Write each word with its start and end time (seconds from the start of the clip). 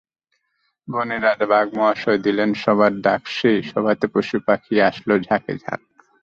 বনের 0.87 1.21
রাজা 1.23 1.45
বাঘ 1.45 1.67
মহাশয় 1.73 2.19
দিলেন 2.21 2.49
সভার 2.53 2.93
ডাকসেই 3.01 3.59
সভাতে 3.71 4.05
পশু-পাখি 4.13 4.75
আসল 4.89 5.09
ঝাঁকে 5.27 5.53
ঝাঁক। 5.63 5.81